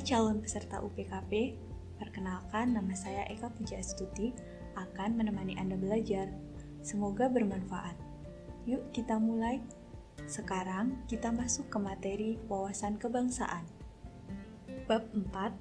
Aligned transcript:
Calon 0.00 0.40
peserta 0.40 0.80
UPKP, 0.80 1.60
perkenalkan 2.00 2.72
nama 2.72 2.90
saya 2.96 3.28
Eka 3.28 3.52
Puja 3.52 3.76
Astuti 3.76 4.32
akan 4.72 5.20
menemani 5.20 5.54
Anda 5.60 5.76
belajar. 5.76 6.32
Semoga 6.80 7.28
bermanfaat. 7.28 7.94
Yuk 8.64 8.90
kita 8.96 9.20
mulai. 9.20 9.60
Sekarang 10.24 11.04
kita 11.04 11.28
masuk 11.28 11.68
ke 11.68 11.78
materi 11.78 12.30
wawasan 12.48 12.96
kebangsaan. 12.96 13.68
Bab 14.88 15.04
4, 15.12 15.52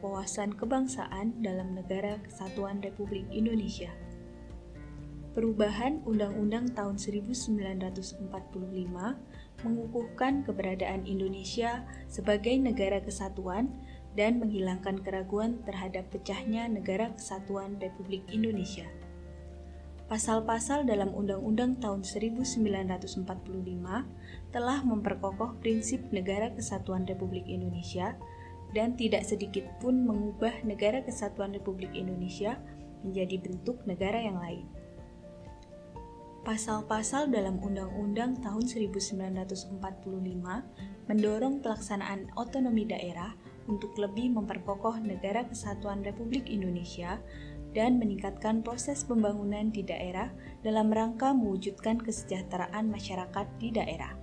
wawasan 0.00 0.56
kebangsaan 0.56 1.44
dalam 1.44 1.76
negara 1.76 2.16
kesatuan 2.24 2.80
Republik 2.80 3.28
Indonesia. 3.28 3.92
Perubahan 5.36 6.00
Undang-Undang 6.08 6.72
tahun 6.72 6.96
1945 6.96 8.28
mengukuhkan 9.62 10.44
keberadaan 10.44 11.06
Indonesia 11.08 11.86
sebagai 12.06 12.54
negara 12.58 13.00
kesatuan 13.02 13.72
dan 14.12 14.38
menghilangkan 14.42 15.00
keraguan 15.00 15.64
terhadap 15.64 16.10
pecahnya 16.12 16.68
negara 16.68 17.10
kesatuan 17.16 17.80
Republik 17.80 18.22
Indonesia. 18.28 18.84
Pasal-pasal 20.12 20.84
dalam 20.84 21.16
Undang-Undang 21.16 21.80
tahun 21.80 22.04
1945 22.04 23.24
telah 24.52 24.78
memperkokoh 24.84 25.56
prinsip 25.64 26.04
negara 26.12 26.52
kesatuan 26.52 27.08
Republik 27.08 27.48
Indonesia 27.48 28.12
dan 28.76 28.92
tidak 29.00 29.24
sedikit 29.24 29.64
pun 29.80 30.04
mengubah 30.04 30.52
negara 30.68 31.00
kesatuan 31.00 31.56
Republik 31.56 31.96
Indonesia 31.96 32.60
menjadi 33.00 33.40
bentuk 33.40 33.80
negara 33.88 34.20
yang 34.20 34.36
lain. 34.36 34.81
Pasal-pasal 36.42 37.30
dalam 37.30 37.62
Undang-Undang 37.62 38.42
tahun 38.42 38.66
1945 38.66 39.78
mendorong 41.06 41.62
pelaksanaan 41.62 42.34
otonomi 42.34 42.82
daerah 42.82 43.30
untuk 43.70 43.94
lebih 43.94 44.34
memperkokoh 44.34 44.98
negara 45.06 45.46
kesatuan 45.46 46.02
Republik 46.02 46.50
Indonesia 46.50 47.22
dan 47.78 48.02
meningkatkan 48.02 48.58
proses 48.66 49.06
pembangunan 49.06 49.70
di 49.70 49.86
daerah 49.86 50.34
dalam 50.66 50.90
rangka 50.90 51.30
mewujudkan 51.30 52.02
kesejahteraan 52.02 52.90
masyarakat 52.90 53.46
di 53.62 53.70
daerah. 53.70 54.18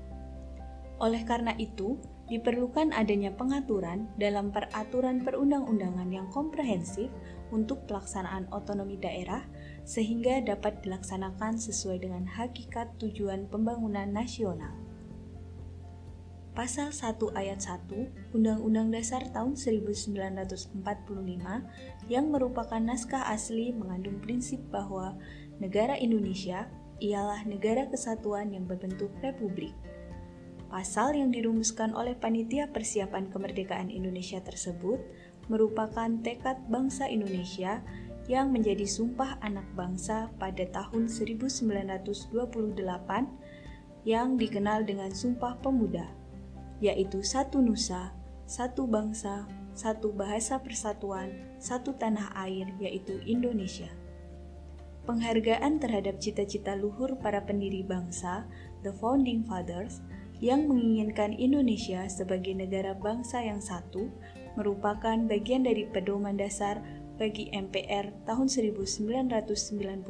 Oleh 0.99 1.23
karena 1.23 1.55
itu, 1.55 1.95
diperlukan 2.27 2.91
adanya 2.99 3.31
pengaturan 3.31 4.11
dalam 4.19 4.51
peraturan 4.51 5.23
perundang-undangan 5.23 6.11
yang 6.11 6.27
komprehensif 6.35 7.07
untuk 7.55 7.87
pelaksanaan 7.87 8.51
otonomi 8.51 8.99
daerah 8.99 9.41
sehingga 9.89 10.37
dapat 10.45 10.85
dilaksanakan 10.85 11.57
sesuai 11.57 12.05
dengan 12.05 12.29
hakikat 12.29 12.93
tujuan 13.01 13.49
pembangunan 13.49 14.05
nasional. 14.05 14.77
Pasal 16.53 16.93
1 16.93 17.17
ayat 17.33 17.57
1 17.57 18.37
Undang-Undang 18.37 18.93
Dasar 18.93 19.25
tahun 19.33 19.57
1945 19.57 20.77
yang 22.05 22.25
merupakan 22.29 22.77
naskah 22.77 23.33
asli 23.33 23.73
mengandung 23.73 24.21
prinsip 24.21 24.61
bahwa 24.69 25.17
negara 25.57 25.97
Indonesia 25.97 26.69
ialah 27.01 27.41
negara 27.49 27.89
kesatuan 27.89 28.53
yang 28.53 28.69
berbentuk 28.69 29.09
republik. 29.25 29.73
Pasal 30.69 31.17
yang 31.17 31.33
dirumuskan 31.33 31.97
oleh 31.97 32.13
Panitia 32.13 32.69
Persiapan 32.69 33.33
Kemerdekaan 33.33 33.89
Indonesia 33.89 34.37
tersebut 34.37 35.01
merupakan 35.49 36.13
tekad 36.21 36.61
bangsa 36.69 37.09
Indonesia 37.09 37.81
yang 38.29 38.53
menjadi 38.53 38.85
sumpah 38.85 39.41
anak 39.41 39.65
bangsa 39.73 40.29
pada 40.37 40.61
tahun 40.69 41.09
1928 41.09 42.29
yang 44.05 44.37
dikenal 44.37 44.85
dengan 44.85 45.09
Sumpah 45.09 45.57
Pemuda, 45.59 46.05
yaitu 46.77 47.25
satu 47.25 47.57
nusa, 47.59 48.13
satu 48.45 48.85
bangsa, 48.85 49.49
satu 49.73 50.13
bahasa 50.13 50.61
persatuan, 50.61 51.57
satu 51.57 51.97
tanah 51.97 52.29
air, 52.45 52.69
yaitu 52.77 53.17
Indonesia. 53.25 53.89
Penghargaan 55.09 55.81
terhadap 55.81 56.21
cita-cita 56.21 56.77
luhur 56.77 57.17
para 57.17 57.41
pendiri 57.41 57.81
bangsa, 57.81 58.45
the 58.85 58.93
Founding 59.01 59.41
Fathers, 59.41 60.05
yang 60.37 60.69
menginginkan 60.69 61.35
Indonesia 61.35 62.05
sebagai 62.07 62.53
negara 62.55 62.93
bangsa 62.95 63.41
yang 63.41 63.59
satu, 63.59 64.07
merupakan 64.55 65.17
bagian 65.27 65.67
dari 65.67 65.87
pedoman 65.89 66.39
dasar 66.39 66.79
bagi 67.19 67.51
MPR 67.51 68.23
tahun 68.23 68.47
1999 68.47 70.07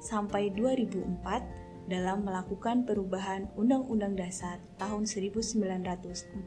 sampai 0.00 0.48
2004 0.56 1.92
dalam 1.92 2.24
melakukan 2.24 2.88
perubahan 2.88 3.52
Undang-Undang 3.60 4.16
Dasar 4.16 4.56
tahun 4.80 5.04
1945. 5.04 6.40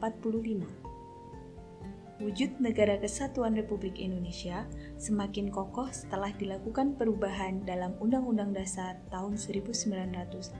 Wujud 2.22 2.62
negara 2.62 2.94
kesatuan 2.96 3.58
Republik 3.58 3.98
Indonesia 3.98 4.64
semakin 4.96 5.50
kokoh 5.50 5.90
setelah 5.90 6.30
dilakukan 6.34 6.94
perubahan 6.94 7.66
dalam 7.66 7.98
Undang-Undang 7.98 8.54
Dasar 8.54 9.02
tahun 9.10 9.34
1945 9.34 10.54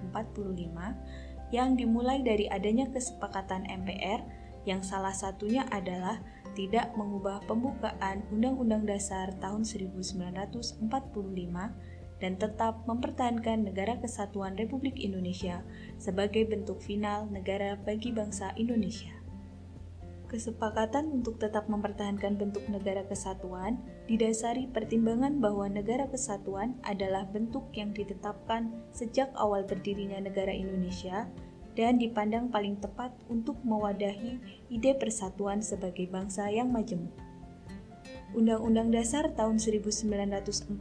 yang 1.55 1.79
dimulai 1.79 2.21
dari 2.27 2.51
adanya 2.51 2.91
kesepakatan 2.91 3.71
MPR 3.71 4.27
yang 4.67 4.83
salah 4.83 5.15
satunya 5.15 5.63
adalah 5.71 6.19
tidak 6.55 6.95
mengubah 6.95 7.43
pembukaan 7.45 8.23
Undang-Undang 8.31 8.87
Dasar 8.87 9.35
tahun 9.43 9.67
1945 9.67 10.81
dan 12.23 12.39
tetap 12.39 12.87
mempertahankan 12.87 13.69
negara 13.69 13.99
kesatuan 14.01 14.57
Republik 14.57 14.97
Indonesia 15.03 15.61
sebagai 16.01 16.47
bentuk 16.47 16.81
final 16.81 17.27
negara 17.29 17.77
bagi 17.77 18.15
bangsa 18.15 18.55
Indonesia. 18.57 19.13
Kesepakatan 20.35 21.23
untuk 21.23 21.39
tetap 21.39 21.71
mempertahankan 21.71 22.35
bentuk 22.35 22.67
negara 22.67 23.07
kesatuan 23.07 23.79
didasari 24.11 24.67
pertimbangan 24.67 25.39
bahwa 25.39 25.71
negara 25.71 26.11
kesatuan 26.11 26.75
adalah 26.83 27.23
bentuk 27.29 27.71
yang 27.71 27.95
ditetapkan 27.95 28.73
sejak 28.91 29.31
awal 29.39 29.63
berdirinya 29.63 30.19
negara 30.19 30.51
Indonesia 30.51 31.31
dan 31.75 31.99
dipandang 31.99 32.51
paling 32.51 32.79
tepat 32.79 33.11
untuk 33.27 33.59
mewadahi 33.67 34.39
ide 34.71 34.95
persatuan 34.95 35.63
sebagai 35.63 36.07
bangsa 36.11 36.51
yang 36.51 36.71
majemuk. 36.71 37.15
Undang-Undang 38.35 38.91
Dasar 38.91 39.31
tahun 39.31 39.63
1945 39.63 40.75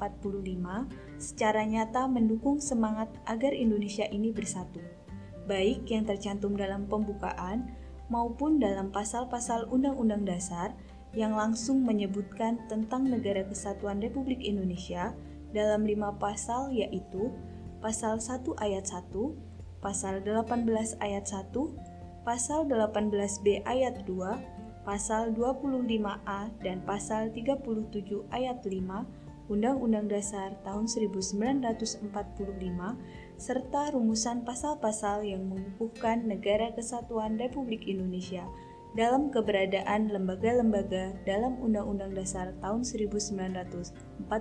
secara 1.21 1.61
nyata 1.61 2.09
mendukung 2.09 2.57
semangat 2.57 3.13
agar 3.29 3.53
Indonesia 3.53 4.09
ini 4.09 4.33
bersatu, 4.33 4.81
baik 5.45 5.85
yang 5.85 6.09
tercantum 6.09 6.57
dalam 6.57 6.89
pembukaan 6.89 7.69
maupun 8.09 8.57
dalam 8.57 8.89
pasal-pasal 8.89 9.69
Undang-Undang 9.69 10.25
Dasar 10.25 10.73
yang 11.13 11.37
langsung 11.37 11.85
menyebutkan 11.85 12.57
tentang 12.65 13.05
Negara 13.05 13.45
Kesatuan 13.45 14.01
Republik 14.01 14.41
Indonesia 14.41 15.13
dalam 15.53 15.85
lima 15.85 16.09
pasal 16.17 16.73
yaitu 16.73 17.29
pasal 17.85 18.17
1 18.17 18.49
ayat 18.57 18.89
1, 18.89 19.52
pasal 19.83 20.23
18 20.23 20.63
ayat 21.03 21.27
1, 21.27 21.51
pasal 22.23 22.63
18b 22.71 23.67
ayat 23.67 24.07
2, 24.07 24.87
pasal 24.87 25.35
25a 25.35 26.51
dan 26.63 26.79
pasal 26.87 27.31
37 27.35 28.23
ayat 28.31 28.63
5 28.63 29.51
Undang-Undang 29.51 30.07
Dasar 30.07 30.55
tahun 30.63 30.87
1945 30.87 32.07
serta 33.35 33.91
rumusan 33.91 34.47
pasal-pasal 34.47 35.27
yang 35.27 35.43
mengukuhkan 35.51 36.23
negara 36.23 36.71
kesatuan 36.71 37.35
Republik 37.35 37.83
Indonesia 37.83 38.47
dalam 38.95 39.33
keberadaan 39.33 40.15
lembaga-lembaga 40.15 41.11
dalam 41.27 41.59
Undang-Undang 41.59 42.15
Dasar 42.15 42.55
tahun 42.63 42.87
1945. 42.87 44.31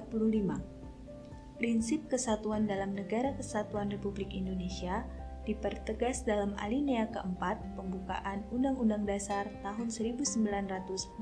Prinsip 1.58 2.00
kesatuan 2.10 2.66
dalam 2.66 2.94
negara 2.94 3.34
kesatuan 3.38 3.90
Republik 3.90 4.34
Indonesia 4.34 5.06
dipertegas 5.42 6.22
dalam 6.22 6.54
alinea 6.62 7.10
keempat 7.10 7.58
pembukaan 7.74 8.46
Undang-Undang 8.54 9.04
Dasar 9.06 9.50
tahun 9.66 9.90
1945 9.90 11.18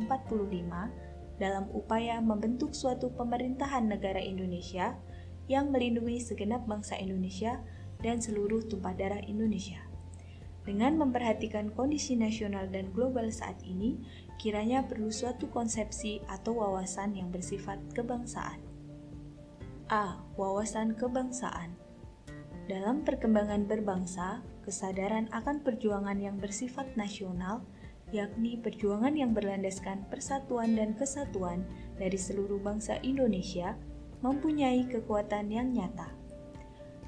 dalam 1.40 1.64
upaya 1.72 2.20
membentuk 2.20 2.76
suatu 2.76 3.08
pemerintahan 3.16 3.88
negara 3.88 4.20
Indonesia 4.20 4.92
yang 5.48 5.72
melindungi 5.72 6.20
segenap 6.20 6.68
bangsa 6.68 7.00
Indonesia 7.00 7.64
dan 8.04 8.20
seluruh 8.20 8.60
tumpah 8.68 8.92
darah 8.92 9.24
Indonesia. 9.24 9.80
Dengan 10.68 11.00
memperhatikan 11.00 11.72
kondisi 11.72 12.20
nasional 12.20 12.68
dan 12.68 12.92
global 12.92 13.32
saat 13.32 13.56
ini, 13.64 13.96
kiranya 14.36 14.84
perlu 14.84 15.08
suatu 15.08 15.48
konsepsi 15.48 16.20
atau 16.28 16.60
wawasan 16.60 17.16
yang 17.16 17.32
bersifat 17.32 17.80
kebangsaan. 17.96 18.60
A. 19.88 20.20
Wawasan 20.36 20.94
kebangsaan 20.94 21.79
dalam 22.70 23.02
perkembangan 23.02 23.66
berbangsa, 23.66 24.46
kesadaran 24.62 25.26
akan 25.34 25.66
perjuangan 25.66 26.14
yang 26.22 26.38
bersifat 26.38 26.86
nasional, 26.94 27.66
yakni 28.14 28.62
perjuangan 28.62 29.18
yang 29.18 29.34
berlandaskan 29.34 30.06
persatuan 30.06 30.78
dan 30.78 30.94
kesatuan 30.94 31.66
dari 31.98 32.14
seluruh 32.14 32.62
bangsa 32.62 33.02
Indonesia, 33.02 33.74
mempunyai 34.22 34.86
kekuatan 34.86 35.50
yang 35.50 35.74
nyata. 35.74 36.14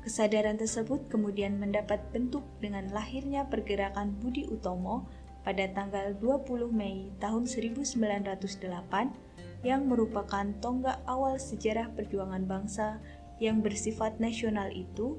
Kesadaran 0.03 0.59
tersebut 0.59 1.07
kemudian 1.07 1.63
mendapat 1.63 2.03
bentuk 2.11 2.43
dengan 2.59 2.91
lahirnya 2.91 3.47
pergerakan 3.47 4.19
Budi 4.19 4.51
Utomo 4.51 5.07
pada 5.47 5.71
tanggal 5.71 6.19
20 6.19 6.75
Mei 6.75 7.15
tahun 7.23 7.47
1908 7.47 8.03
yang 9.63 9.87
merupakan 9.87 10.43
tonggak 10.59 10.99
awal 11.07 11.39
sejarah 11.39 11.87
perjuangan 11.95 12.43
bangsa 12.51 12.99
yang 13.43 13.59
bersifat 13.59 14.23
nasional 14.23 14.71
itu 14.71 15.19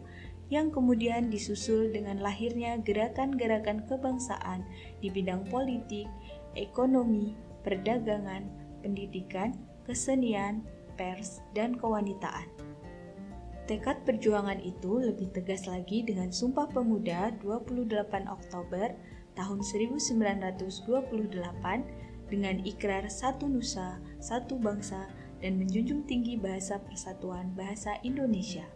yang 0.51 0.71
kemudian 0.71 1.31
disusul 1.31 1.91
dengan 1.91 2.19
lahirnya 2.19 2.79
gerakan-gerakan 2.81 3.87
kebangsaan 3.87 4.67
di 4.99 5.07
bidang 5.07 5.47
politik, 5.47 6.07
ekonomi, 6.55 7.35
perdagangan, 7.63 8.43
pendidikan, 8.83 9.55
kesenian, 9.87 10.63
pers, 10.99 11.39
dan 11.55 11.79
kewanitaan. 11.79 12.47
Tekad 13.63 14.03
perjuangan 14.03 14.59
itu 14.59 14.99
lebih 14.99 15.31
tegas 15.31 15.71
lagi 15.71 16.03
dengan 16.03 16.35
Sumpah 16.35 16.67
Pemuda 16.67 17.31
28 17.39 18.27
Oktober 18.27 18.91
tahun 19.39 19.59
1928 19.63 20.83
dengan 22.27 22.55
ikrar 22.67 23.07
satu 23.07 23.47
nusa, 23.47 24.03
satu 24.19 24.59
bangsa, 24.59 25.07
dan 25.39 25.59
menjunjung 25.59 26.03
tinggi 26.07 26.35
bahasa 26.35 26.79
persatuan 26.83 27.55
bahasa 27.55 27.95
Indonesia. 28.03 28.67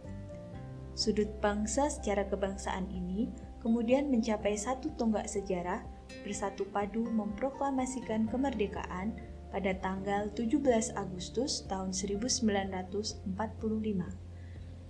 Sudut 0.98 1.30
bangsa 1.38 1.86
secara 1.86 2.26
kebangsaan 2.26 2.90
ini 2.90 3.30
kemudian 3.62 4.10
mencapai 4.10 4.58
satu 4.58 4.90
tonggak 4.98 5.30
sejarah 5.30 5.86
bersatu 6.26 6.66
padu 6.74 7.06
memproklamasikan 7.06 8.26
kemerdekaan 8.26 9.14
pada 9.54 9.78
tanggal 9.78 10.26
17 10.34 10.58
Agustus 10.98 11.62
tahun 11.70 11.94
1945. 11.94 13.30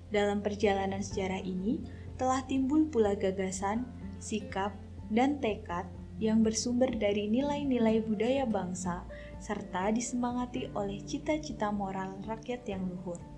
Dalam 0.09 0.41
perjalanan 0.41 1.05
sejarah 1.05 1.45
ini 1.45 1.85
telah 2.17 2.41
timbul 2.49 2.89
pula 2.89 3.13
gagasan, 3.13 3.85
sikap, 4.17 4.73
dan 5.13 5.37
tekad 5.45 5.85
yang 6.17 6.41
bersumber 6.41 6.89
dari 6.89 7.29
nilai-nilai 7.29 8.01
budaya 8.01 8.49
bangsa 8.49 9.05
serta 9.45 9.93
disemangati 9.93 10.73
oleh 10.73 11.05
cita-cita 11.05 11.69
moral 11.69 12.17
rakyat 12.25 12.65
yang 12.65 12.89
luhur. 12.89 13.38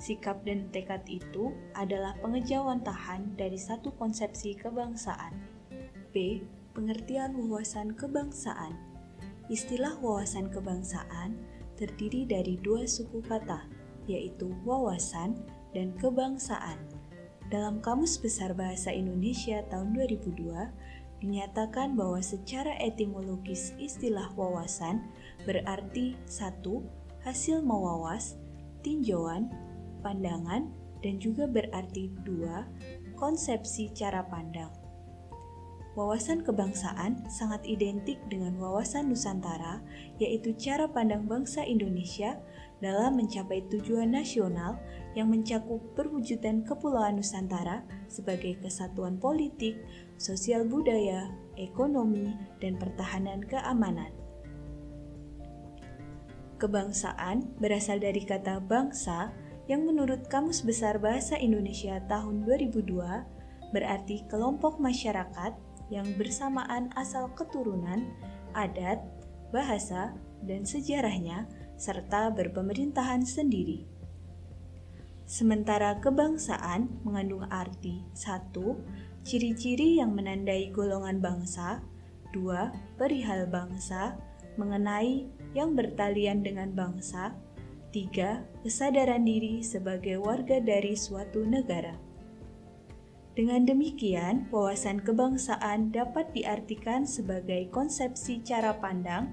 Sikap 0.00 0.40
dan 0.48 0.72
tekad 0.72 1.04
itu 1.12 1.52
adalah 1.76 2.16
pengejauhan 2.24 2.80
tahan 2.80 3.36
dari 3.36 3.60
satu 3.60 3.92
konsepsi 4.00 4.56
kebangsaan. 4.56 5.36
B. 6.16 6.40
Pengertian 6.72 7.36
wawasan 7.36 7.92
kebangsaan. 7.92 8.80
Istilah 9.52 10.00
wawasan 10.00 10.48
kebangsaan 10.48 11.36
terdiri 11.76 12.24
dari 12.24 12.56
dua 12.64 12.88
suku 12.88 13.20
kata, 13.20 13.68
yaitu 14.08 14.48
wawasan 14.64 15.36
dan 15.76 15.92
kebangsaan. 16.00 16.80
Dalam 17.52 17.84
Kamus 17.84 18.16
Besar 18.16 18.56
Bahasa 18.56 18.94
Indonesia 18.94 19.60
tahun 19.68 19.92
2002, 19.92 21.20
dinyatakan 21.20 21.92
bahwa 21.98 22.24
secara 22.24 22.72
etimologis 22.80 23.76
istilah 23.76 24.32
wawasan 24.32 25.04
berarti 25.44 26.16
satu, 26.24 26.80
hasil 27.20 27.60
mewawas, 27.60 28.40
tinjauan, 28.80 29.52
pandangan, 30.00 30.72
dan 31.00 31.16
juga 31.16 31.48
berarti 31.48 32.12
dua, 32.24 32.68
konsepsi 33.16 33.92
cara 33.92 34.24
pandang. 34.24 34.72
Wawasan 35.98 36.46
kebangsaan 36.46 37.26
sangat 37.26 37.66
identik 37.66 38.16
dengan 38.30 38.54
wawasan 38.56 39.10
Nusantara, 39.10 39.82
yaitu 40.22 40.54
cara 40.54 40.86
pandang 40.86 41.26
bangsa 41.26 41.66
Indonesia 41.66 42.38
dalam 42.78 43.18
mencapai 43.18 43.66
tujuan 43.68 44.14
nasional 44.14 44.78
yang 45.18 45.28
mencakup 45.28 45.82
perwujudan 45.98 46.62
Kepulauan 46.62 47.18
Nusantara 47.18 47.82
sebagai 48.06 48.62
kesatuan 48.62 49.18
politik, 49.18 49.82
sosial 50.14 50.62
budaya, 50.62 51.34
ekonomi, 51.58 52.38
dan 52.62 52.78
pertahanan 52.78 53.42
keamanan. 53.42 54.14
Kebangsaan 56.62 57.56
berasal 57.58 57.98
dari 57.98 58.22
kata 58.22 58.62
bangsa 58.62 59.34
yang 59.70 59.86
menurut 59.86 60.26
Kamus 60.26 60.66
Besar 60.66 60.98
Bahasa 60.98 61.38
Indonesia 61.38 62.02
tahun 62.10 62.42
2002 62.42 63.70
berarti 63.70 64.26
kelompok 64.26 64.82
masyarakat 64.82 65.54
yang 65.94 66.10
bersamaan 66.18 66.90
asal 66.98 67.30
keturunan, 67.38 68.10
adat, 68.50 68.98
bahasa, 69.54 70.10
dan 70.42 70.66
sejarahnya, 70.66 71.46
serta 71.78 72.34
berpemerintahan 72.34 73.22
sendiri. 73.22 73.86
Sementara 75.30 76.02
kebangsaan 76.02 76.90
mengandung 77.06 77.46
arti 77.46 78.02
satu, 78.10 78.74
Ciri-ciri 79.20 80.00
yang 80.00 80.16
menandai 80.16 80.72
golongan 80.72 81.20
bangsa 81.20 81.84
dua, 82.32 82.72
Perihal 82.96 83.46
bangsa 83.52 84.16
Mengenai 84.56 85.28
yang 85.52 85.76
bertalian 85.76 86.40
dengan 86.40 86.72
bangsa 86.72 87.36
tiga, 87.90 88.46
Kesadaran 88.62 89.26
diri 89.26 89.66
sebagai 89.66 90.22
warga 90.22 90.62
dari 90.62 90.94
suatu 90.94 91.42
negara 91.42 91.98
Dengan 93.34 93.66
demikian, 93.66 94.46
wawasan 94.50 95.02
kebangsaan 95.02 95.90
dapat 95.90 96.30
diartikan 96.34 97.06
sebagai 97.06 97.66
konsepsi 97.74 98.42
cara 98.46 98.78
pandang 98.78 99.30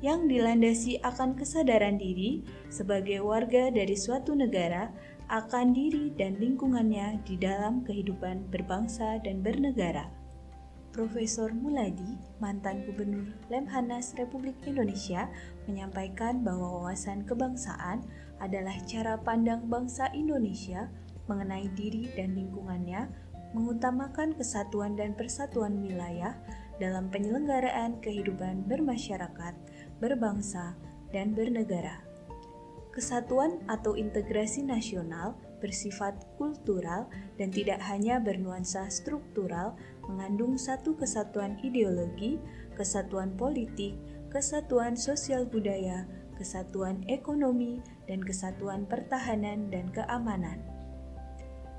yang 0.00 0.26
dilandasi 0.26 0.98
akan 1.04 1.36
kesadaran 1.36 2.00
diri 2.00 2.40
sebagai 2.72 3.20
warga 3.20 3.68
dari 3.68 3.94
suatu 3.94 4.32
negara 4.32 4.88
akan 5.30 5.70
diri 5.76 6.10
dan 6.18 6.40
lingkungannya 6.40 7.22
di 7.22 7.38
dalam 7.38 7.86
kehidupan 7.86 8.50
berbangsa 8.50 9.22
dan 9.22 9.44
bernegara. 9.44 10.10
Profesor 10.90 11.54
Muladi, 11.54 12.18
mantan 12.42 12.82
Gubernur 12.82 13.30
Lemhanas 13.46 14.10
Republik 14.18 14.58
Indonesia, 14.66 15.30
menyampaikan 15.70 16.42
bahwa 16.42 16.82
wawasan 16.82 17.22
kebangsaan 17.22 18.02
adalah 18.42 18.74
cara 18.90 19.14
pandang 19.22 19.70
bangsa 19.70 20.10
Indonesia 20.10 20.90
mengenai 21.30 21.70
diri 21.78 22.10
dan 22.18 22.34
lingkungannya, 22.34 23.06
mengutamakan 23.54 24.34
kesatuan 24.34 24.98
dan 24.98 25.14
persatuan 25.14 25.78
wilayah 25.78 26.34
dalam 26.82 27.06
penyelenggaraan 27.06 28.02
kehidupan 28.02 28.66
bermasyarakat, 28.66 29.54
berbangsa, 30.02 30.74
dan 31.14 31.38
bernegara. 31.38 32.02
Kesatuan 32.90 33.62
atau 33.70 33.94
integrasi 33.94 34.66
nasional 34.66 35.38
bersifat 35.62 36.16
kultural 36.40 37.06
dan 37.38 37.54
tidak 37.54 37.78
hanya 37.86 38.18
bernuansa 38.18 38.90
struktural, 38.90 39.78
mengandung 40.10 40.58
satu 40.58 40.98
kesatuan 40.98 41.54
ideologi, 41.62 42.42
kesatuan 42.74 43.38
politik, 43.38 43.94
kesatuan 44.34 44.98
sosial 44.98 45.46
budaya, 45.46 46.10
kesatuan 46.34 47.06
ekonomi, 47.06 47.78
dan 48.10 48.18
kesatuan 48.26 48.90
pertahanan 48.90 49.70
dan 49.70 49.86
keamanan. 49.94 50.58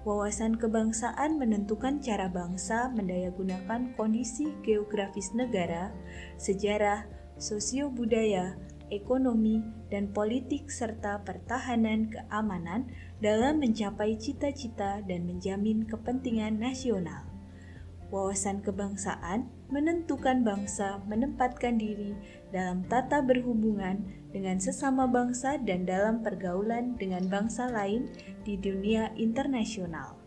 Wawasan 0.02 0.58
kebangsaan 0.58 1.38
menentukan 1.38 2.02
cara 2.02 2.26
bangsa 2.26 2.90
mendayagunakan 2.90 3.94
kondisi 3.94 4.50
geografis 4.66 5.30
negara, 5.38 5.94
sejarah, 6.42 7.06
sosio-budaya, 7.38 8.58
ekonomi, 8.90 9.62
dan 9.94 10.12
politik 10.12 10.68
serta 10.74 11.22
pertahanan 11.22 12.10
keamanan 12.12 12.90
dalam 13.24 13.64
mencapai 13.64 14.18
cita-cita 14.20 15.06
dan 15.06 15.26
menjamin 15.26 15.88
kepentingan 15.88 16.60
nasional. 16.60 17.31
Wawasan 18.12 18.60
kebangsaan 18.60 19.48
menentukan 19.72 20.44
bangsa 20.44 21.00
menempatkan 21.08 21.80
diri 21.80 22.12
dalam 22.52 22.84
tata 22.92 23.24
berhubungan 23.24 24.04
dengan 24.36 24.60
sesama 24.60 25.08
bangsa 25.08 25.56
dan 25.64 25.88
dalam 25.88 26.20
pergaulan 26.20 27.00
dengan 27.00 27.24
bangsa 27.32 27.72
lain 27.72 28.12
di 28.44 28.60
dunia 28.60 29.16
internasional. 29.16 30.20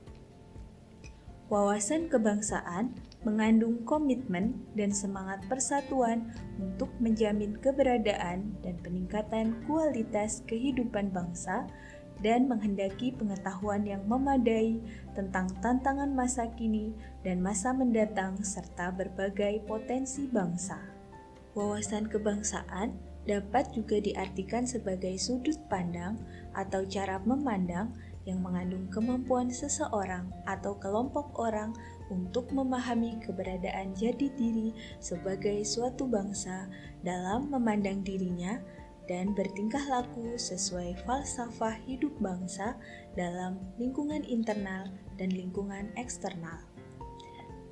Wawasan 1.53 2.09
kebangsaan 2.09 2.97
mengandung 3.21 3.85
komitmen 3.85 4.65
dan 4.73 4.89
semangat 4.89 5.45
persatuan 5.45 6.33
untuk 6.57 6.89
menjamin 7.05 7.61
keberadaan 7.61 8.57
dan 8.65 8.81
peningkatan 8.81 9.53
kualitas 9.69 10.41
kehidupan 10.49 11.13
bangsa 11.13 11.69
dan 12.25 12.49
menghendaki 12.49 13.13
pengetahuan 13.13 13.85
yang 13.85 14.01
memadai 14.09 14.81
tentang 15.13 15.53
tantangan 15.61 16.09
masa 16.17 16.49
kini 16.57 16.97
dan 17.21 17.45
masa 17.45 17.77
mendatang 17.77 18.41
serta 18.41 18.89
berbagai 18.97 19.61
potensi 19.69 20.25
bangsa. 20.25 20.81
Wawasan 21.53 22.09
kebangsaan 22.09 22.97
dapat 23.29 23.77
juga 23.77 24.01
diartikan 24.01 24.65
sebagai 24.65 25.13
sudut 25.21 25.61
pandang 25.69 26.17
atau 26.57 26.83
cara 26.89 27.21
memandang 27.21 27.93
yang 28.25 28.41
mengandung 28.41 28.89
kemampuan 28.89 29.53
seseorang 29.53 30.33
atau 30.49 30.81
kelompok 30.81 31.37
orang 31.37 31.77
untuk 32.09 32.49
memahami 32.53 33.21
keberadaan 33.21 33.93
jati 33.93 34.33
diri 34.33 34.73
sebagai 34.97 35.61
suatu 35.65 36.09
bangsa 36.09 36.69
dalam 37.05 37.53
memandang 37.53 38.01
dirinya 38.01 38.61
dan 39.05 39.37
bertingkah 39.37 39.83
laku 39.91 40.37
sesuai 40.37 40.97
falsafah 41.05 41.77
hidup 41.85 42.13
bangsa 42.21 42.77
dalam 43.13 43.61
lingkungan 43.77 44.25
internal 44.25 44.89
dan 45.21 45.31
lingkungan 45.33 45.93
eksternal. 46.01 46.61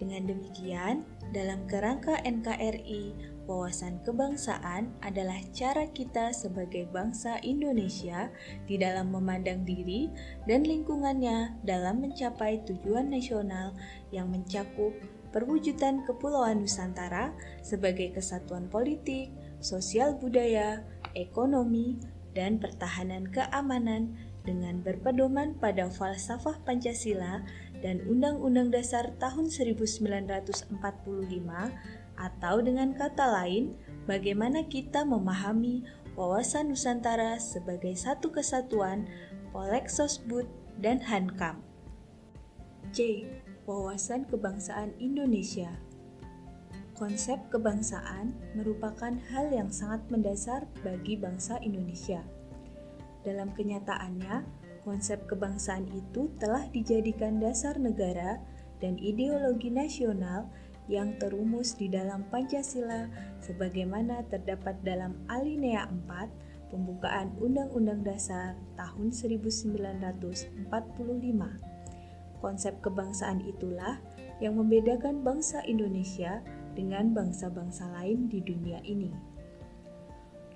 Dengan 0.03 0.35
demikian, 0.35 1.07
dalam 1.31 1.62
kerangka 1.71 2.19
NKRI, 2.27 3.15
wawasan 3.47 4.03
kebangsaan 4.03 4.91
adalah 4.99 5.39
cara 5.55 5.87
kita 5.95 6.35
sebagai 6.35 6.91
bangsa 6.91 7.39
Indonesia 7.47 8.27
di 8.67 8.83
dalam 8.83 9.15
memandang 9.15 9.62
diri 9.62 10.11
dan 10.51 10.67
lingkungannya 10.67 11.55
dalam 11.62 12.03
mencapai 12.03 12.67
tujuan 12.67 13.15
nasional 13.15 13.79
yang 14.11 14.27
mencakup 14.27 14.91
perwujudan 15.33 16.05
Kepulauan 16.05 16.67
Nusantara 16.67 17.33
sebagai 17.65 18.12
kesatuan 18.12 18.69
politik, 18.69 19.33
sosial 19.62 20.19
budaya, 20.19 20.85
ekonomi, 21.14 22.00
dan 22.33 22.57
pertahanan 22.57 23.28
keamanan 23.28 24.16
dengan 24.42 24.83
berpedoman 24.83 25.54
pada 25.61 25.87
falsafah 25.87 26.59
Pancasila 26.66 27.45
dan 27.85 28.02
Undang-Undang 28.09 28.75
Dasar 28.75 29.14
tahun 29.21 29.52
1945 29.52 30.75
atau 32.19 32.54
dengan 32.61 32.95
kata 32.95 33.26
lain, 33.42 33.76
bagaimana 34.09 34.66
kita 34.66 35.07
memahami 35.07 35.87
wawasan 36.19 36.75
Nusantara 36.75 37.38
sebagai 37.38 37.95
satu 37.95 38.35
kesatuan 38.35 39.07
Polek 39.54 39.88
Sosbud 39.88 40.49
dan 40.81 41.00
Hankam. 41.04 41.62
C. 42.92 43.25
Wawasan 43.64 44.26
Kebangsaan 44.26 44.92
Indonesia 44.99 45.71
Konsep 47.02 47.35
kebangsaan 47.50 48.30
merupakan 48.54 49.11
hal 49.35 49.50
yang 49.50 49.75
sangat 49.75 50.06
mendasar 50.06 50.71
bagi 50.87 51.18
bangsa 51.18 51.59
Indonesia. 51.59 52.23
Dalam 53.26 53.50
kenyataannya, 53.59 54.47
konsep 54.87 55.26
kebangsaan 55.26 55.90
itu 55.90 56.30
telah 56.38 56.62
dijadikan 56.71 57.42
dasar 57.42 57.75
negara 57.75 58.38
dan 58.78 59.02
ideologi 59.02 59.66
nasional 59.66 60.47
yang 60.87 61.18
terumus 61.18 61.75
di 61.75 61.90
dalam 61.90 62.23
Pancasila 62.30 63.11
sebagaimana 63.42 64.23
terdapat 64.30 64.78
dalam 64.87 65.26
alinea 65.26 65.90
4 66.06 66.71
pembukaan 66.71 67.35
Undang-Undang 67.42 68.06
Dasar 68.06 68.54
tahun 68.78 69.11
1945. 69.11 70.71
Konsep 72.38 72.78
kebangsaan 72.78 73.42
itulah 73.42 73.99
yang 74.38 74.54
membedakan 74.54 75.26
bangsa 75.26 75.66
Indonesia 75.66 76.42
dengan 76.73 77.12
bangsa-bangsa 77.12 77.88
lain 77.93 78.29
di 78.29 78.41
dunia 78.41 78.81
ini. 78.85 79.12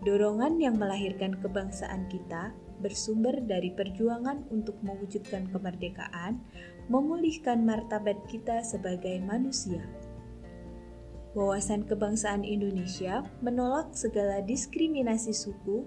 Dorongan 0.05 0.61
yang 0.61 0.77
melahirkan 0.77 1.41
kebangsaan 1.41 2.05
kita 2.13 2.53
bersumber 2.85 3.41
dari 3.41 3.73
perjuangan 3.73 4.45
untuk 4.53 4.77
mewujudkan 4.85 5.49
kemerdekaan, 5.49 6.45
memulihkan 6.93 7.65
martabat 7.65 8.21
kita 8.29 8.61
sebagai 8.61 9.17
manusia. 9.25 9.81
Wawasan 11.33 11.85
kebangsaan 11.85 12.45
Indonesia 12.45 13.25
menolak 13.45 13.93
segala 13.93 14.41
diskriminasi 14.45 15.37
suku, 15.37 15.85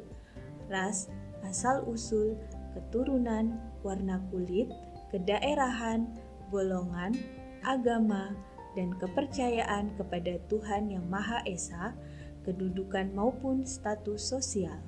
ras, 0.69 1.09
asal-usul, 1.41 2.37
keturunan, 2.77 3.57
warna 3.81 4.21
kulit, 4.29 4.69
kedaerahan, 5.09 6.05
golongan, 6.53 7.17
agama, 7.65 8.33
dan 8.77 8.93
kepercayaan 8.97 9.97
kepada 9.97 10.37
Tuhan 10.51 10.93
Yang 10.93 11.05
Maha 11.09 11.39
Esa, 11.45 11.97
kedudukan 12.45 13.13
maupun 13.13 13.65
status 13.65 14.33
sosial. 14.33 14.81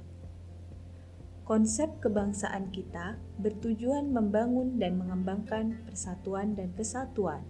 Konsep 1.41 1.99
kebangsaan 1.99 2.71
kita 2.71 3.17
bertujuan 3.41 4.13
membangun 4.13 4.79
dan 4.79 5.01
mengembangkan 5.01 5.83
persatuan 5.83 6.55
dan 6.55 6.71
kesatuan. 6.77 7.43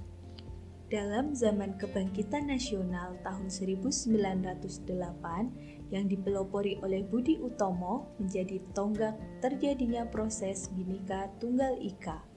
Dalam 0.91 1.31
zaman 1.31 1.79
kebangkitan 1.79 2.51
nasional 2.51 3.15
tahun 3.23 3.47
1908 3.47 5.93
yang 5.93 6.05
dipelopori 6.07 6.79
oleh 6.83 7.03
Budi 7.07 7.39
Utomo 7.39 8.11
menjadi 8.19 8.59
tonggak 8.75 9.15
terjadinya 9.39 10.03
proses 10.07 10.67
Bhinneka 10.71 11.31
Tunggal 11.39 11.79
Ika. 11.79 12.30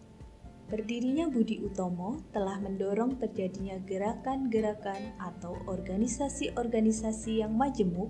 Berdirinya 0.64 1.28
Budi 1.28 1.61
Utomo 1.61 2.25
telah 2.33 2.56
mendorong 2.56 3.21
terjadinya 3.21 3.76
gerakan-gerakan 3.85 5.12
atau 5.21 5.61
organisasi-organisasi 5.68 7.44
yang 7.44 7.52
majemuk 7.52 8.09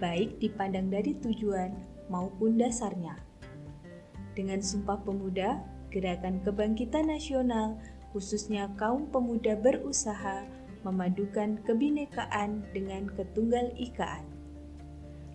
baik 0.00 0.40
dipandang 0.40 0.88
dari 0.88 1.12
tujuan 1.20 1.76
maupun 2.08 2.56
dasarnya. 2.56 3.20
Dengan 4.32 4.64
Sumpah 4.64 4.96
Pemuda, 5.04 5.60
Gerakan 5.92 6.40
Kebangkitan 6.40 7.12
Nasional, 7.12 7.76
khususnya 8.16 8.72
kaum 8.80 9.12
pemuda 9.12 9.58
berusaha 9.58 10.48
memadukan 10.86 11.60
kebinekaan 11.68 12.64
dengan 12.72 13.12
ketunggal 13.12 13.68
ikaan. 13.76 14.24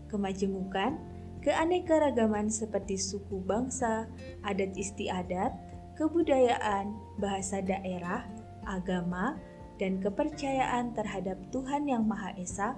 Kemajemukan, 0.10 0.98
keanekaragaman 1.46 2.50
seperti 2.50 2.98
suku 2.98 3.38
bangsa, 3.46 4.10
adat 4.42 4.74
istiadat, 4.74 5.54
kebudayaan, 5.96 6.96
bahasa 7.20 7.60
daerah, 7.64 8.28
agama, 8.68 9.40
dan 9.80 10.00
kepercayaan 10.00 10.96
terhadap 10.96 11.36
Tuhan 11.52 11.88
Yang 11.88 12.04
Maha 12.08 12.32
Esa 12.40 12.70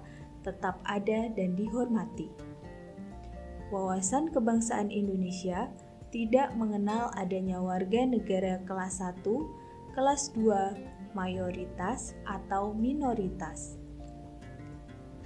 tetap 0.42 0.82
ada 0.86 1.30
dan 1.34 1.54
dihormati 1.54 2.48
wawasan 3.70 4.32
kebangsaan 4.32 4.88
Indonesia 4.92 5.68
tidak 6.08 6.56
mengenal 6.56 7.12
adanya 7.20 7.60
warga 7.60 8.08
negara 8.08 8.64
kelas 8.64 9.04
1, 9.04 9.28
kelas 9.92 10.32
2, 10.40 11.12
mayoritas, 11.12 12.16
atau 12.24 12.72
minoritas. 12.72 13.76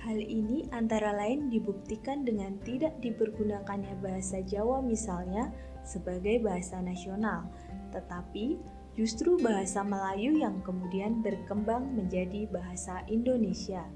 Hal 0.01 0.17
ini 0.17 0.65
antara 0.73 1.13
lain 1.13 1.53
dibuktikan 1.53 2.25
dengan 2.25 2.57
tidak 2.65 2.97
dipergunakannya 3.05 4.01
bahasa 4.01 4.41
Jawa 4.41 4.81
misalnya 4.81 5.53
sebagai 5.85 6.41
bahasa 6.41 6.81
nasional, 6.81 7.45
tetapi 7.91 8.57
justru 8.95 9.39
bahasa 9.39 9.83
Melayu 9.85 10.39
yang 10.39 10.59
kemudian 10.63 11.23
berkembang 11.23 11.91
menjadi 11.95 12.47
bahasa 12.51 13.03
Indonesia. 13.07 13.87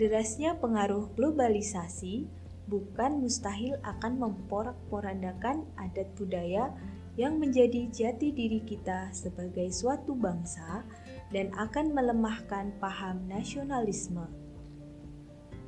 Derasnya 0.00 0.56
pengaruh 0.56 1.12
globalisasi 1.12 2.24
bukan 2.70 3.20
mustahil 3.20 3.76
akan 3.84 4.16
memporak-porandakan 4.16 5.68
adat 5.76 6.08
budaya 6.16 6.72
yang 7.20 7.36
menjadi 7.36 7.92
jati 7.92 8.32
diri 8.32 8.64
kita 8.64 9.12
sebagai 9.12 9.68
suatu 9.68 10.16
bangsa 10.16 10.80
dan 11.28 11.52
akan 11.52 11.92
melemahkan 11.92 12.72
paham 12.80 13.28
nasionalisme. 13.28 14.24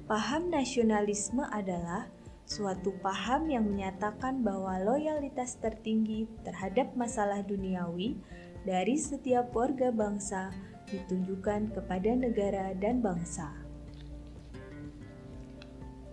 Paham 0.09 0.49
nasionalisme 0.53 1.45
adalah 1.53 2.09
suatu 2.45 2.93
paham 3.01 3.49
yang 3.49 3.65
menyatakan 3.65 4.45
bahwa 4.45 4.77
loyalitas 4.81 5.57
tertinggi 5.61 6.29
terhadap 6.45 6.93
masalah 6.93 7.41
duniawi 7.41 8.21
dari 8.69 8.97
setiap 9.01 9.53
warga 9.57 9.89
bangsa 9.93 10.53
ditunjukkan 10.93 11.73
kepada 11.73 12.11
negara 12.13 12.77
dan 12.77 13.01
bangsa. 13.01 13.49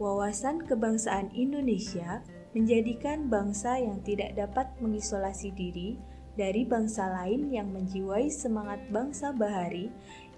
Wawasan 0.02 0.66
kebangsaan 0.66 1.30
Indonesia 1.38 2.26
menjadikan 2.58 3.30
bangsa 3.30 3.78
yang 3.78 4.02
tidak 4.02 4.34
dapat 4.34 4.68
mengisolasi 4.82 5.54
diri 5.54 6.00
dari 6.36 6.64
bangsa 6.66 7.12
lain 7.22 7.52
yang 7.52 7.70
menjiwai 7.70 8.32
semangat 8.32 8.82
bangsa 8.90 9.30
bahari 9.36 9.92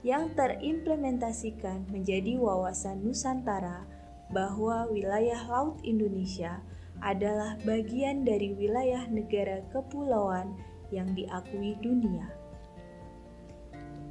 yang 0.03 0.35
terimplementasikan 0.35 1.88
menjadi 1.88 2.35
wawasan 2.35 3.07
Nusantara 3.07 3.88
bahwa 4.31 4.87
wilayah 4.87 5.43
laut 5.49 5.81
Indonesia 5.83 6.63
adalah 7.03 7.59
bagian 7.67 8.23
dari 8.23 8.55
wilayah 8.55 9.03
negara 9.11 9.59
kepulauan 9.75 10.55
yang 10.93 11.11
diakui 11.11 11.75
dunia. 11.83 12.31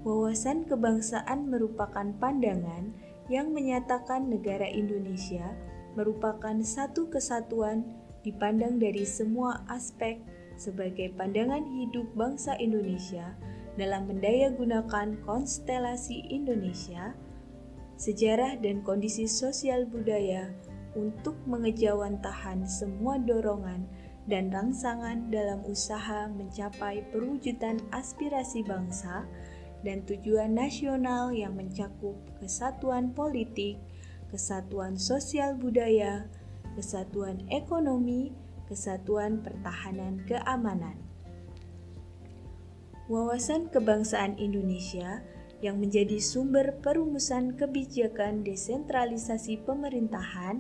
Wawasan 0.03 0.67
kebangsaan 0.67 1.47
merupakan 1.47 2.11
pandangan 2.19 2.91
yang 3.31 3.55
menyatakan 3.55 4.27
negara 4.27 4.67
Indonesia 4.67 5.55
merupakan 5.95 6.59
satu 6.61 7.07
kesatuan 7.07 7.87
dipandang 8.27 8.83
dari 8.83 9.07
semua 9.07 9.63
aspek 9.71 10.19
sebagai 10.59 11.15
pandangan 11.15 11.63
hidup 11.65 12.07
bangsa 12.19 12.59
Indonesia 12.59 13.35
dalam 13.79 14.11
mendaya 14.11 14.53
gunakan 14.53 15.17
konstelasi 15.25 16.29
Indonesia, 16.29 17.17
sejarah 17.97 18.59
dan 18.61 18.85
kondisi 18.85 19.29
sosial 19.29 19.87
budaya 19.89 20.53
untuk 20.93 21.37
mengejawantahan 21.49 22.69
semua 22.69 23.17
dorongan 23.17 23.89
dan 24.29 24.53
rangsangan 24.55 25.33
dalam 25.33 25.65
usaha 25.67 26.31
mencapai 26.31 27.03
perwujudan 27.11 27.81
aspirasi 27.91 28.63
bangsa 28.63 29.27
dan 29.83 30.07
tujuan 30.07 30.55
nasional 30.55 31.35
yang 31.35 31.59
mencakup 31.59 32.15
kesatuan 32.39 33.11
politik, 33.11 33.83
kesatuan 34.31 34.95
sosial 34.95 35.59
budaya, 35.59 36.31
kesatuan 36.79 37.43
ekonomi, 37.51 38.31
kesatuan 38.71 39.43
pertahanan 39.43 40.23
keamanan. 40.25 40.97
Wawasan 43.11 43.69
kebangsaan 43.69 44.39
Indonesia 44.39 45.21
yang 45.63 45.79
menjadi 45.79 46.19
sumber 46.19 46.75
perumusan 46.83 47.55
kebijakan 47.55 48.43
desentralisasi 48.43 49.63
pemerintahan 49.63 50.59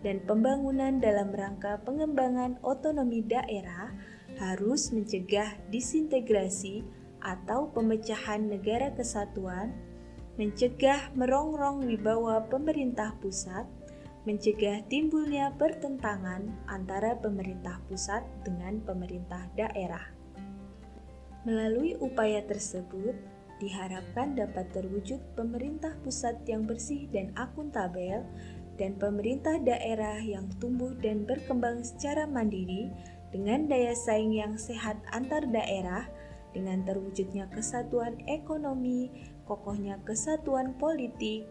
dan 0.00 0.16
pembangunan 0.24 0.96
dalam 0.98 1.28
rangka 1.30 1.84
pengembangan 1.84 2.56
otonomi 2.64 3.20
daerah 3.20 3.92
harus 4.40 4.88
mencegah 4.88 5.52
disintegrasi 5.68 6.80
atau 7.20 7.68
pemecahan 7.74 8.46
negara 8.46 8.94
kesatuan, 8.94 9.74
mencegah 10.40 11.10
merongrong 11.18 11.82
wibawa 11.82 12.46
pemerintah 12.46 13.12
pusat, 13.18 13.66
mencegah 14.22 14.86
timbulnya 14.86 15.50
pertentangan 15.58 16.46
antara 16.70 17.18
pemerintah 17.18 17.82
pusat 17.90 18.22
dengan 18.46 18.78
pemerintah 18.86 19.50
daerah. 19.58 20.14
Melalui 21.42 21.98
upaya 21.98 22.44
tersebut, 22.46 23.18
diharapkan 23.58 24.38
dapat 24.38 24.70
terwujud 24.74 25.18
pemerintah 25.34 25.94
pusat 26.02 26.38
yang 26.46 26.64
bersih 26.64 27.10
dan 27.10 27.34
akuntabel 27.34 28.22
dan 28.78 28.94
pemerintah 28.96 29.58
daerah 29.58 30.22
yang 30.22 30.46
tumbuh 30.62 30.94
dan 31.02 31.26
berkembang 31.26 31.82
secara 31.82 32.24
mandiri 32.24 32.88
dengan 33.34 33.66
daya 33.68 33.92
saing 33.92 34.32
yang 34.32 34.54
sehat 34.56 34.96
antar 35.12 35.44
daerah 35.50 36.06
dengan 36.56 36.80
terwujudnya 36.86 37.50
kesatuan 37.52 38.16
ekonomi, 38.24 39.12
kokohnya 39.44 40.00
kesatuan 40.08 40.72
politik, 40.80 41.44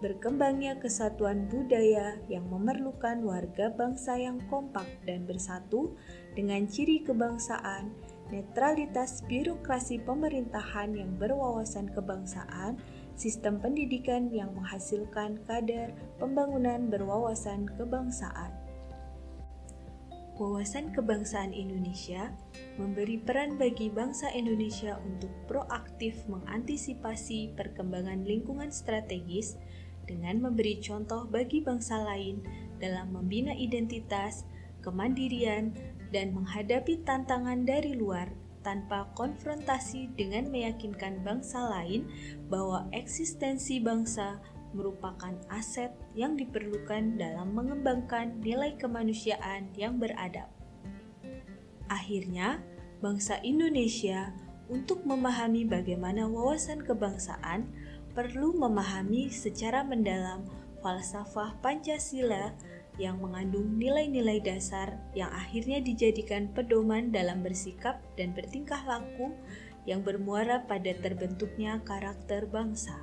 berkembangnya 0.00 0.80
kesatuan 0.80 1.44
budaya 1.52 2.16
yang 2.32 2.48
memerlukan 2.48 3.20
warga 3.20 3.68
bangsa 3.68 4.16
yang 4.16 4.40
kompak 4.48 4.88
dan 5.04 5.28
bersatu 5.28 5.92
dengan 6.32 6.64
ciri 6.64 7.04
kebangsaan 7.04 7.92
netralitas 8.30 9.26
birokrasi 9.26 10.02
pemerintahan 10.06 10.94
yang 10.94 11.18
berwawasan 11.18 11.90
kebangsaan, 11.90 12.78
sistem 13.18 13.58
pendidikan 13.58 14.30
yang 14.30 14.54
menghasilkan 14.54 15.42
kader 15.44 15.92
pembangunan 16.16 16.88
berwawasan 16.88 17.68
kebangsaan. 17.76 18.54
Wawasan 20.40 20.96
kebangsaan 20.96 21.52
Indonesia 21.52 22.32
memberi 22.80 23.20
peran 23.20 23.60
bagi 23.60 23.92
bangsa 23.92 24.32
Indonesia 24.32 24.96
untuk 25.04 25.28
proaktif 25.44 26.24
mengantisipasi 26.32 27.52
perkembangan 27.60 28.24
lingkungan 28.24 28.72
strategis 28.72 29.60
dengan 30.08 30.40
memberi 30.40 30.80
contoh 30.80 31.28
bagi 31.28 31.60
bangsa 31.60 32.00
lain 32.00 32.40
dalam 32.80 33.12
membina 33.12 33.52
identitas, 33.52 34.48
kemandirian, 34.80 35.76
dan 36.10 36.34
menghadapi 36.34 37.02
tantangan 37.06 37.66
dari 37.66 37.94
luar 37.94 38.30
tanpa 38.60 39.08
konfrontasi 39.16 40.12
dengan 40.14 40.52
meyakinkan 40.52 41.24
bangsa 41.24 41.64
lain 41.70 42.04
bahwa 42.52 42.84
eksistensi 42.92 43.80
bangsa 43.80 44.36
merupakan 44.70 45.34
aset 45.50 45.90
yang 46.14 46.38
diperlukan 46.38 47.18
dalam 47.18 47.56
mengembangkan 47.56 48.38
nilai 48.38 48.78
kemanusiaan 48.78 49.72
yang 49.74 49.98
beradab. 49.98 50.46
Akhirnya, 51.90 52.62
bangsa 53.02 53.42
Indonesia 53.42 54.30
untuk 54.70 55.02
memahami 55.02 55.66
bagaimana 55.66 56.30
wawasan 56.30 56.86
kebangsaan 56.86 57.66
perlu 58.14 58.54
memahami 58.54 59.26
secara 59.26 59.82
mendalam 59.82 60.46
falsafah 60.78 61.58
Pancasila 61.58 62.54
yang 63.00 63.16
mengandung 63.16 63.80
nilai-nilai 63.80 64.44
dasar 64.44 65.00
yang 65.16 65.32
akhirnya 65.32 65.80
dijadikan 65.80 66.52
pedoman 66.52 67.08
dalam 67.08 67.40
bersikap 67.40 67.96
dan 68.20 68.36
bertingkah 68.36 68.84
laku 68.84 69.32
yang 69.88 70.04
bermuara 70.04 70.60
pada 70.68 70.92
terbentuknya 71.00 71.80
karakter 71.88 72.44
bangsa. 72.44 72.94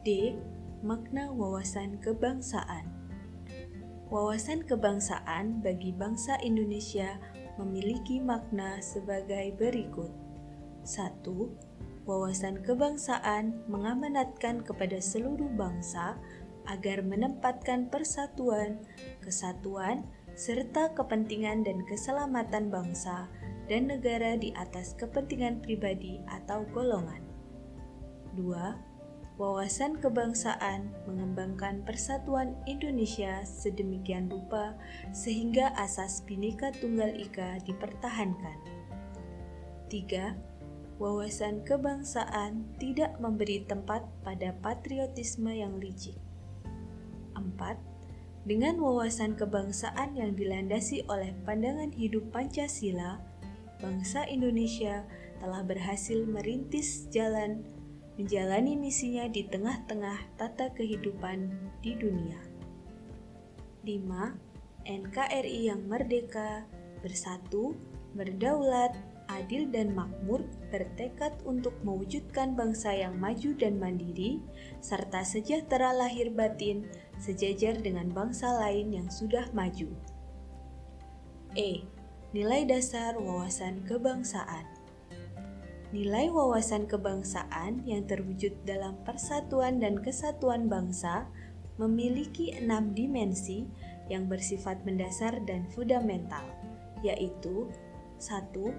D. 0.00 0.32
Makna 0.80 1.28
wawasan 1.32 2.00
kebangsaan 2.00 2.96
Wawasan 4.06 4.62
kebangsaan 4.62 5.66
bagi 5.66 5.90
bangsa 5.90 6.38
Indonesia 6.38 7.18
memiliki 7.58 8.22
makna 8.22 8.78
sebagai 8.78 9.50
berikut. 9.58 10.14
1. 10.86 11.26
Wawasan 12.06 12.62
kebangsaan 12.62 13.66
mengamanatkan 13.66 14.62
kepada 14.62 15.02
seluruh 15.02 15.50
bangsa 15.58 16.14
agar 16.66 17.02
menempatkan 17.02 17.88
persatuan, 17.90 18.82
kesatuan, 19.22 20.06
serta 20.36 20.92
kepentingan 20.92 21.64
dan 21.64 21.80
keselamatan 21.88 22.68
bangsa 22.68 23.32
dan 23.66 23.88
negara 23.88 24.36
di 24.36 24.52
atas 24.54 24.94
kepentingan 24.94 25.64
pribadi 25.64 26.20
atau 26.28 26.62
golongan. 26.70 27.24
2. 28.36 28.96
Wawasan 29.36 30.00
kebangsaan 30.00 30.92
mengembangkan 31.04 31.84
persatuan 31.84 32.56
Indonesia 32.64 33.44
sedemikian 33.44 34.32
rupa 34.32 34.76
sehingga 35.12 35.76
asas 35.76 36.24
Bhinneka 36.24 36.72
Tunggal 36.72 37.16
Ika 37.20 37.60
dipertahankan. 37.68 38.58
3. 39.92 40.56
Wawasan 40.96 41.68
kebangsaan 41.68 42.64
tidak 42.80 43.20
memberi 43.20 43.68
tempat 43.68 44.08
pada 44.24 44.56
patriotisme 44.64 45.52
yang 45.52 45.76
licik. 45.76 46.16
4. 47.36 48.48
Dengan 48.48 48.78
wawasan 48.78 49.34
kebangsaan 49.34 50.14
yang 50.14 50.38
dilandasi 50.38 51.04
oleh 51.10 51.34
pandangan 51.42 51.90
hidup 51.90 52.30
Pancasila, 52.30 53.18
bangsa 53.82 54.24
Indonesia 54.30 55.02
telah 55.42 55.60
berhasil 55.66 56.24
merintis 56.24 57.10
jalan 57.12 57.66
menjalani 58.16 58.80
misinya 58.80 59.28
di 59.28 59.44
tengah-tengah 59.44 60.40
tata 60.40 60.72
kehidupan 60.72 61.52
di 61.84 61.92
dunia. 62.00 62.40
5. 63.84 64.86
NKRI 64.86 65.68
yang 65.68 65.84
merdeka, 65.84 66.64
bersatu, 67.04 67.76
berdaulat, 68.16 68.96
adil 69.28 69.68
dan 69.68 69.92
makmur 69.92 70.46
bertekad 70.70 71.34
untuk 71.44 71.74
mewujudkan 71.82 72.54
bangsa 72.54 72.94
yang 72.94 73.18
maju 73.18 73.52
dan 73.58 73.76
mandiri, 73.76 74.40
serta 74.80 75.26
sejahtera 75.26 75.92
lahir 75.92 76.32
batin 76.32 76.86
sejajar 77.20 77.80
dengan 77.80 78.12
bangsa 78.12 78.52
lain 78.60 78.92
yang 78.92 79.08
sudah 79.08 79.48
maju. 79.56 79.88
E. 81.56 81.84
Nilai 82.34 82.68
dasar 82.68 83.16
wawasan 83.16 83.86
kebangsaan 83.88 84.76
Nilai 85.94 86.34
wawasan 86.34 86.90
kebangsaan 86.90 87.86
yang 87.86 88.04
terwujud 88.10 88.52
dalam 88.66 88.98
persatuan 89.06 89.78
dan 89.78 90.02
kesatuan 90.02 90.66
bangsa 90.66 91.30
memiliki 91.78 92.50
enam 92.58 92.90
dimensi 92.90 93.70
yang 94.10 94.26
bersifat 94.26 94.82
mendasar 94.82 95.38
dan 95.46 95.62
fundamental, 95.70 96.42
yaitu 97.06 97.70
satu 98.18 98.74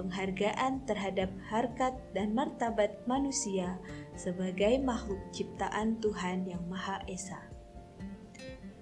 penghargaan 0.00 0.80
terhadap 0.88 1.28
harkat 1.52 1.92
dan 2.16 2.32
martabat 2.32 3.04
manusia 3.04 3.76
sebagai 4.14 4.78
makhluk 4.82 5.20
ciptaan 5.34 5.98
Tuhan 5.98 6.46
Yang 6.46 6.64
Maha 6.70 6.98
Esa. 7.10 7.40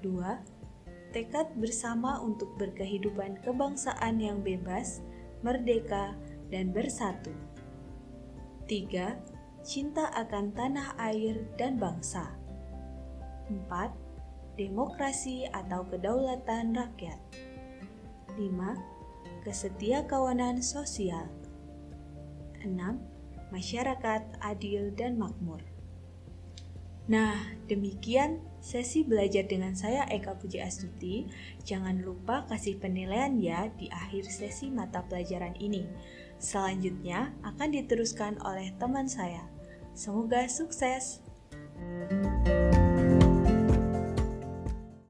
2. 0.04 1.12
Tekad 1.12 1.52
bersama 1.60 2.20
untuk 2.20 2.56
berkehidupan 2.56 3.44
kebangsaan 3.44 4.16
yang 4.16 4.40
bebas, 4.40 5.04
merdeka, 5.44 6.16
dan 6.48 6.72
bersatu. 6.72 7.32
3. 8.68 9.20
Cinta 9.62 10.10
akan 10.16 10.56
tanah 10.56 10.96
air 10.98 11.38
dan 11.60 11.76
bangsa. 11.76 12.34
4. 13.48 13.92
Demokrasi 14.56 15.48
atau 15.48 15.84
kedaulatan 15.86 16.76
rakyat. 16.76 17.20
5 18.36 19.44
kesetia 19.44 20.06
kawanan 20.06 20.62
sosial. 20.62 21.26
6. 22.62 23.11
Masyarakat 23.52 24.40
adil 24.40 24.96
dan 24.96 25.20
makmur. 25.20 25.60
Nah, 27.12 27.36
demikian 27.68 28.40
sesi 28.62 29.04
belajar 29.04 29.44
dengan 29.44 29.76
saya 29.76 30.08
Eka 30.08 30.38
Puji 30.40 30.62
Astuti. 30.64 31.28
Jangan 31.66 32.00
lupa 32.00 32.48
kasih 32.48 32.80
penilaian 32.80 33.36
ya 33.36 33.68
di 33.74 33.92
akhir 33.92 34.24
sesi 34.32 34.72
mata 34.72 35.04
pelajaran 35.04 35.52
ini. 35.60 35.84
Selanjutnya 36.40 37.36
akan 37.44 37.68
diteruskan 37.74 38.40
oleh 38.40 38.72
teman 38.80 39.10
saya. 39.10 39.44
Semoga 39.92 40.48
sukses. 40.48 41.20
thank 41.82 42.24
you 42.24 42.31